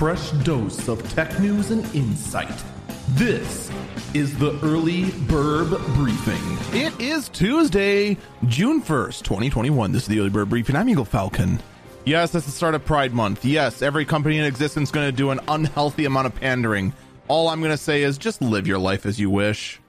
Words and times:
fresh 0.00 0.30
dose 0.30 0.88
of 0.88 1.06
tech 1.12 1.38
news 1.40 1.70
and 1.70 1.84
insight. 1.94 2.64
This 3.10 3.70
is 4.14 4.34
the 4.38 4.58
Early 4.62 5.10
Bird 5.26 5.68
Briefing. 5.88 6.40
It 6.72 6.98
is 6.98 7.28
Tuesday, 7.28 8.16
June 8.46 8.80
1st, 8.80 9.24
2021. 9.24 9.92
This 9.92 10.04
is 10.04 10.08
the 10.08 10.20
Early 10.20 10.30
Bird 10.30 10.48
Briefing. 10.48 10.74
I'm 10.74 10.88
Eagle 10.88 11.04
Falcon. 11.04 11.60
Yes, 12.06 12.34
it's 12.34 12.46
the 12.46 12.50
start 12.50 12.74
of 12.74 12.82
Pride 12.86 13.12
Month. 13.12 13.44
Yes, 13.44 13.82
every 13.82 14.06
company 14.06 14.38
in 14.38 14.46
existence 14.46 14.88
is 14.88 14.90
going 14.90 15.06
to 15.06 15.14
do 15.14 15.32
an 15.32 15.40
unhealthy 15.48 16.06
amount 16.06 16.28
of 16.28 16.34
pandering. 16.34 16.94
All 17.28 17.48
I'm 17.48 17.60
going 17.60 17.70
to 17.70 17.76
say 17.76 18.02
is 18.02 18.16
just 18.16 18.40
live 18.40 18.66
your 18.66 18.78
life 18.78 19.04
as 19.04 19.20
you 19.20 19.28
wish. 19.28 19.82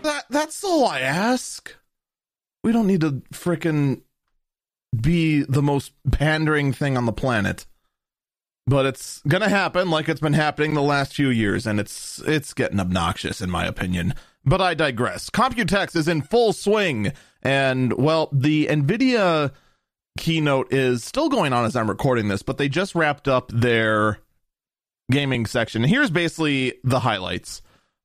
That 0.00 0.24
that's 0.30 0.64
all 0.64 0.86
I 0.86 1.00
ask. 1.00 1.76
We 2.62 2.72
don't 2.72 2.86
need 2.86 3.02
to 3.02 3.22
frickin' 3.34 4.00
be 4.98 5.42
the 5.42 5.62
most 5.62 5.92
pandering 6.10 6.72
thing 6.72 6.96
on 6.96 7.04
the 7.04 7.12
planet. 7.12 7.66
But 8.66 8.86
it's 8.86 9.20
gonna 9.28 9.48
happen 9.48 9.90
like 9.90 10.08
it's 10.08 10.20
been 10.20 10.32
happening 10.32 10.72
the 10.72 10.82
last 10.82 11.14
few 11.14 11.28
years, 11.28 11.66
and 11.66 11.78
it's 11.78 12.20
it's 12.26 12.54
getting 12.54 12.80
obnoxious 12.80 13.42
in 13.42 13.50
my 13.50 13.66
opinion. 13.66 14.14
But 14.46 14.60
I 14.60 14.74
digress. 14.74 15.28
Computex 15.30 15.94
is 15.96 16.08
in 16.08 16.22
full 16.22 16.52
swing, 16.52 17.12
and 17.42 17.92
well, 17.94 18.30
the 18.32 18.66
Nvidia 18.66 19.52
keynote 20.18 20.72
is 20.72 21.04
still 21.04 21.28
going 21.28 21.52
on 21.52 21.64
as 21.64 21.76
I'm 21.76 21.88
recording 21.88 22.28
this, 22.28 22.42
but 22.42 22.56
they 22.56 22.68
just 22.68 22.94
wrapped 22.94 23.28
up 23.28 23.50
their 23.52 24.20
gaming 25.10 25.44
section. 25.44 25.84
Here's 25.84 26.10
basically 26.10 26.74
the 26.84 27.00
highlights. 27.00 27.62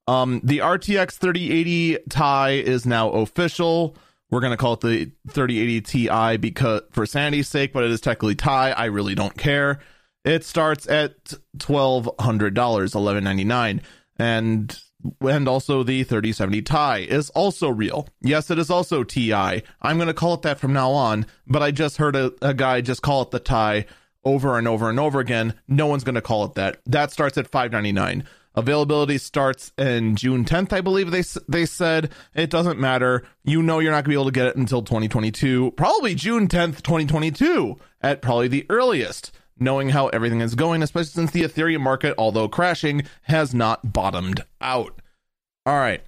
Um, 0.08 0.42
the 0.44 0.58
RTX 0.60 1.14
3080 1.14 2.00
Ti 2.10 2.70
is 2.70 2.86
now 2.86 3.12
official. 3.12 3.96
We're 4.30 4.42
gonna 4.42 4.58
call 4.58 4.74
it 4.74 4.82
the 4.82 5.12
3080 5.30 5.82
Ti 5.82 6.38
because 6.38 6.82
for 6.92 7.06
sanity's 7.06 7.48
sake, 7.48 7.72
but 7.72 7.84
it 7.84 7.92
is 7.92 8.02
technically 8.02 8.36
Ti. 8.36 8.50
I 8.50 8.86
really 8.86 9.16
don't 9.16 9.38
care. 9.38 9.80
It 10.26 10.44
starts 10.44 10.88
at 10.88 11.34
twelve 11.58 12.10
hundred 12.20 12.54
dollars, 12.54 12.96
eleven 12.96 13.24
ninety 13.24 13.46
nine, 13.46 13.82
and 14.18 14.78
and 15.22 15.48
also 15.48 15.84
the 15.84 16.04
3070 16.04 16.62
Ti 16.62 17.10
is 17.10 17.30
also 17.30 17.70
real. 17.70 18.10
Yes, 18.22 18.52
it 18.52 18.60
is 18.60 18.70
also 18.70 19.04
Ti. 19.04 19.34
I'm 19.34 19.98
going 19.98 20.08
to 20.08 20.14
call 20.14 20.34
it 20.34 20.42
that 20.42 20.60
from 20.60 20.74
now 20.74 20.92
on, 20.92 21.26
but 21.48 21.64
I 21.64 21.72
just 21.72 21.98
heard 21.98 22.16
a, 22.16 22.34
a 22.42 22.54
guy 22.54 22.82
just 22.82 23.02
call 23.02 23.22
it 23.22 23.32
the 23.32 23.40
Ti 23.40 23.88
over 24.26 24.58
and 24.58 24.68
over 24.68 24.90
and 24.90 25.00
over 25.00 25.20
again. 25.20 25.54
No 25.68 25.88
one's 25.88 26.04
going 26.04 26.16
to 26.16 26.22
call 26.22 26.44
it 26.46 26.56
that. 26.56 26.82
That 26.86 27.12
starts 27.12 27.38
at 27.38 27.48
599. 27.48 28.26
Availability 28.56 29.18
starts 29.20 29.72
in 29.78 30.16
June 30.16 30.44
10th, 30.44 30.74
I 30.74 30.82
believe 30.82 31.12
they 31.12 31.24
they 31.48 31.66
said. 31.66 32.12
It 32.34 32.50
doesn't 32.50 32.80
matter. 32.80 33.24
You 33.44 33.62
know 33.62 33.80
you're 33.80 33.92
not 33.92 34.04
going 34.04 34.06
to 34.06 34.10
be 34.10 34.16
able 34.16 34.26
to 34.26 34.32
get 34.32 34.48
it 34.48 34.58
until 34.58 34.82
2022, 34.82 35.72
probably 35.78 36.14
June 36.16 36.48
10th, 36.48 36.82
2022 36.82 37.78
at 38.02 38.22
probably 38.22 38.48
the 38.48 38.66
earliest 38.70 39.32
knowing 39.60 39.90
how 39.90 40.08
everything 40.08 40.42
is 40.42 40.56
going, 40.56 40.82
especially 40.84 41.12
since 41.12 41.32
the 41.32 41.44
Ethereum 41.44 41.82
market, 41.82 42.16
although 42.18 42.48
crashing, 42.48 43.04
has 43.24 43.54
not 43.54 43.94
bottomed 43.94 44.44
out. 44.62 45.02
All 45.66 45.78
right. 45.78 46.02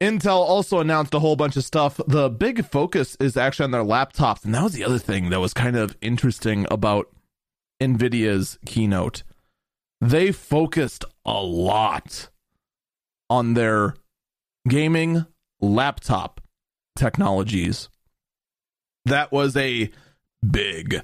Intel 0.00 0.40
also 0.40 0.80
announced 0.80 1.14
a 1.14 1.20
whole 1.20 1.36
bunch 1.36 1.56
of 1.56 1.64
stuff. 1.64 2.00
The 2.06 2.28
big 2.28 2.66
focus 2.66 3.16
is 3.20 3.36
actually 3.36 3.64
on 3.64 3.70
their 3.70 3.84
laptops. 3.84 4.44
And 4.44 4.54
that 4.54 4.62
was 4.62 4.72
the 4.72 4.84
other 4.84 4.98
thing 4.98 5.30
that 5.30 5.40
was 5.40 5.54
kind 5.54 5.76
of 5.76 5.96
interesting 6.00 6.66
about 6.70 7.08
NVIDIA's 7.80 8.58
keynote. 8.66 9.22
They 10.00 10.32
focused 10.32 11.04
a 11.24 11.42
lot 11.42 12.28
on 13.30 13.54
their 13.54 13.94
gaming 14.68 15.26
laptop 15.60 16.40
technologies. 16.96 17.88
That 19.06 19.32
was 19.32 19.56
a 19.56 19.90
big 20.48 21.02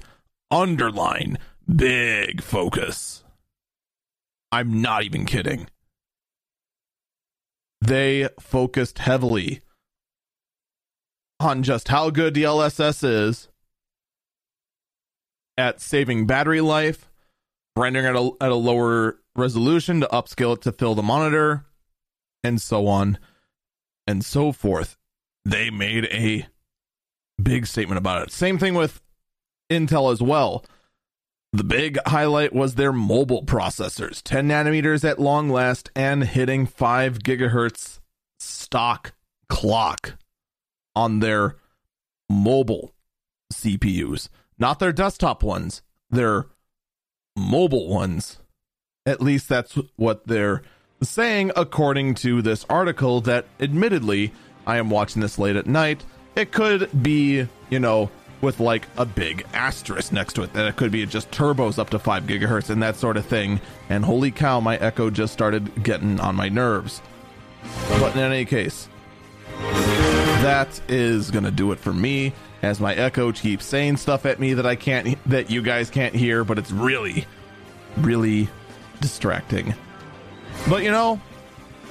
underline 0.51 1.37
big 1.67 2.41
focus. 2.41 3.23
I'm 4.51 4.81
not 4.81 5.03
even 5.03 5.25
kidding. 5.25 5.67
They 7.79 8.29
focused 8.39 8.99
heavily 8.99 9.61
on 11.39 11.63
just 11.63 11.87
how 11.87 12.09
good 12.09 12.35
DLSS 12.35 13.03
is 13.03 13.47
at 15.57 15.81
saving 15.81 16.27
battery 16.27 16.61
life, 16.61 17.09
rendering 17.75 18.05
at 18.05 18.15
a, 18.15 18.31
at 18.39 18.51
a 18.51 18.55
lower 18.55 19.17
resolution 19.35 20.01
to 20.01 20.07
upscale 20.07 20.55
it 20.55 20.61
to 20.61 20.71
fill 20.71 20.95
the 20.95 21.01
monitor, 21.01 21.65
and 22.43 22.61
so 22.61 22.87
on 22.87 23.17
and 24.05 24.23
so 24.25 24.51
forth. 24.51 24.97
They 25.45 25.69
made 25.69 26.05
a 26.05 26.45
big 27.41 27.65
statement 27.65 27.97
about 27.97 28.23
it. 28.23 28.31
Same 28.31 28.59
thing 28.59 28.73
with 28.75 29.01
Intel 29.71 30.11
as 30.11 30.21
well. 30.21 30.63
The 31.53 31.63
big 31.65 31.97
highlight 32.05 32.53
was 32.53 32.75
their 32.75 32.93
mobile 32.93 33.43
processors, 33.43 34.21
10 34.23 34.47
nanometers 34.47 35.03
at 35.03 35.19
long 35.19 35.49
last 35.49 35.91
and 35.93 36.23
hitting 36.23 36.65
5 36.65 37.19
gigahertz 37.19 37.99
stock 38.39 39.11
clock 39.49 40.13
on 40.95 41.19
their 41.19 41.57
mobile 42.29 42.93
CPUs, 43.51 44.29
not 44.57 44.79
their 44.79 44.93
desktop 44.93 45.43
ones, 45.43 45.81
their 46.09 46.45
mobile 47.35 47.89
ones. 47.89 48.39
At 49.05 49.21
least 49.21 49.49
that's 49.49 49.77
what 49.97 50.27
they're 50.27 50.61
saying, 51.03 51.51
according 51.57 52.15
to 52.15 52.41
this 52.41 52.65
article. 52.69 53.19
That 53.19 53.45
admittedly, 53.59 54.31
I 54.65 54.77
am 54.77 54.89
watching 54.89 55.21
this 55.21 55.37
late 55.37 55.57
at 55.57 55.67
night. 55.67 56.05
It 56.33 56.53
could 56.53 56.89
be, 57.03 57.45
you 57.69 57.79
know, 57.79 58.09
with 58.41 58.59
like 58.59 58.87
a 58.97 59.05
big 59.05 59.45
asterisk 59.53 60.11
next 60.11 60.33
to 60.33 60.43
it 60.43 60.53
that 60.53 60.67
it 60.67 60.75
could 60.75 60.91
be 60.91 61.05
just 61.05 61.31
turbos 61.31 61.77
up 61.77 61.89
to 61.91 61.99
5 61.99 62.23
gigahertz 62.23 62.69
and 62.69 62.81
that 62.83 62.95
sort 62.95 63.17
of 63.17 63.25
thing. 63.25 63.59
And 63.89 64.05
holy 64.05 64.31
cow, 64.31 64.59
my 64.59 64.77
Echo 64.77 65.09
just 65.09 65.33
started 65.33 65.83
getting 65.83 66.19
on 66.19 66.35
my 66.35 66.49
nerves. 66.49 67.01
But 67.99 68.15
in 68.15 68.21
any 68.21 68.45
case, 68.45 68.87
that 69.59 70.81
is 70.87 71.29
going 71.29 71.43
to 71.43 71.51
do 71.51 71.71
it 71.71 71.79
for 71.79 71.93
me 71.93 72.33
as 72.61 72.79
my 72.79 72.93
Echo 72.95 73.31
keeps 73.31 73.65
saying 73.65 73.97
stuff 73.97 74.25
at 74.25 74.39
me 74.39 74.53
that 74.53 74.65
I 74.65 74.75
can't, 74.75 75.17
that 75.29 75.49
you 75.49 75.61
guys 75.61 75.89
can't 75.89 76.15
hear, 76.15 76.43
but 76.43 76.57
it's 76.57 76.71
really, 76.71 77.25
really 77.97 78.49
distracting. 78.99 79.73
But 80.69 80.83
you 80.83 80.91
know, 80.91 81.19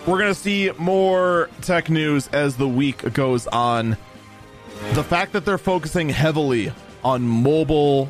we're 0.07 0.19
going 0.19 0.33
to 0.33 0.41
see 0.41 0.71
more 0.79 1.51
tech 1.63 1.91
news 1.91 2.29
as 2.29 2.57
the 2.57 2.69
week 2.69 3.13
goes 3.13 3.47
on 3.49 3.97
the 4.95 5.05
fact 5.05 5.33
that 5.33 5.45
they're 5.45 5.59
focusing 5.59 6.09
heavily 6.09 6.73
on 7.05 7.23
mobile 7.27 8.09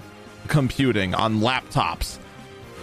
computing, 0.49 1.15
on 1.15 1.41
laptops, 1.41 2.19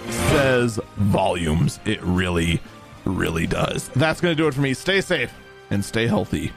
says 0.10 0.80
volumes. 0.98 1.80
It 1.86 2.02
really, 2.04 2.62
really 3.06 3.48
does. 3.48 3.90
That's 3.90 4.22
going 4.22 4.36
to 4.36 4.42
do 4.42 4.48
it 4.48 4.54
for 4.54 4.62
me. 4.62 4.74
Stay 4.74 5.02
safe 5.02 5.34
and 5.72 5.84
stay 5.84 6.08
healthy. 6.08 6.52